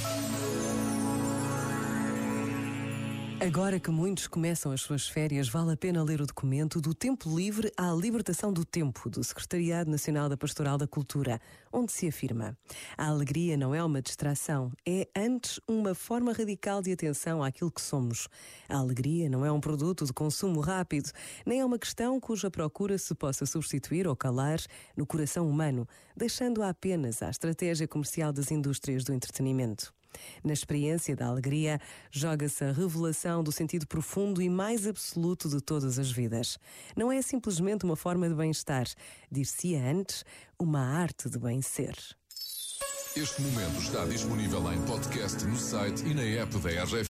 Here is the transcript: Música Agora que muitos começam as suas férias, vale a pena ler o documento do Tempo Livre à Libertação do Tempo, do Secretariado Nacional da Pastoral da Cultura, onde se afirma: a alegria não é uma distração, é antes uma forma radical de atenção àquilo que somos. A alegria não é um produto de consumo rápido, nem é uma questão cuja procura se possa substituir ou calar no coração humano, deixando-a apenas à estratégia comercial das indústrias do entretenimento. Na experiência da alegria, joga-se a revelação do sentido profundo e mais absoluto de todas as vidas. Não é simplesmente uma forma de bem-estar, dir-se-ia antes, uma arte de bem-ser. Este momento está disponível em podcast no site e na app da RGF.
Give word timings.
Música 0.00 0.67
Agora 3.40 3.78
que 3.78 3.88
muitos 3.88 4.26
começam 4.26 4.72
as 4.72 4.80
suas 4.80 5.06
férias, 5.06 5.48
vale 5.48 5.72
a 5.72 5.76
pena 5.76 6.02
ler 6.02 6.20
o 6.20 6.26
documento 6.26 6.80
do 6.80 6.92
Tempo 6.92 7.32
Livre 7.36 7.72
à 7.76 7.92
Libertação 7.92 8.52
do 8.52 8.64
Tempo, 8.64 9.08
do 9.08 9.22
Secretariado 9.22 9.88
Nacional 9.88 10.28
da 10.28 10.36
Pastoral 10.36 10.76
da 10.76 10.88
Cultura, 10.88 11.40
onde 11.72 11.92
se 11.92 12.08
afirma: 12.08 12.58
a 12.96 13.06
alegria 13.06 13.56
não 13.56 13.72
é 13.72 13.82
uma 13.82 14.02
distração, 14.02 14.72
é 14.84 15.06
antes 15.16 15.60
uma 15.68 15.94
forma 15.94 16.32
radical 16.32 16.82
de 16.82 16.90
atenção 16.90 17.40
àquilo 17.40 17.70
que 17.70 17.80
somos. 17.80 18.26
A 18.68 18.76
alegria 18.76 19.30
não 19.30 19.46
é 19.46 19.52
um 19.52 19.60
produto 19.60 20.04
de 20.04 20.12
consumo 20.12 20.58
rápido, 20.58 21.12
nem 21.46 21.60
é 21.60 21.64
uma 21.64 21.78
questão 21.78 22.18
cuja 22.18 22.50
procura 22.50 22.98
se 22.98 23.14
possa 23.14 23.46
substituir 23.46 24.08
ou 24.08 24.16
calar 24.16 24.58
no 24.96 25.06
coração 25.06 25.48
humano, 25.48 25.86
deixando-a 26.16 26.70
apenas 26.70 27.22
à 27.22 27.30
estratégia 27.30 27.86
comercial 27.86 28.32
das 28.32 28.50
indústrias 28.50 29.04
do 29.04 29.14
entretenimento. 29.14 29.94
Na 30.42 30.52
experiência 30.52 31.14
da 31.14 31.26
alegria, 31.26 31.80
joga-se 32.10 32.64
a 32.64 32.72
revelação 32.72 33.42
do 33.42 33.52
sentido 33.52 33.86
profundo 33.86 34.40
e 34.42 34.48
mais 34.48 34.86
absoluto 34.86 35.48
de 35.48 35.60
todas 35.60 35.98
as 35.98 36.10
vidas. 36.10 36.58
Não 36.96 37.10
é 37.12 37.20
simplesmente 37.22 37.84
uma 37.84 37.96
forma 37.96 38.28
de 38.28 38.34
bem-estar, 38.34 38.86
dir-se-ia 39.30 39.84
antes, 39.84 40.24
uma 40.58 40.80
arte 40.80 41.28
de 41.28 41.38
bem-ser. 41.38 41.94
Este 43.16 43.42
momento 43.42 43.80
está 43.80 44.04
disponível 44.04 44.72
em 44.72 44.80
podcast 44.82 45.44
no 45.44 45.56
site 45.56 46.04
e 46.06 46.14
na 46.14 46.22
app 46.22 46.56
da 46.58 46.70
RGF. 46.70 47.06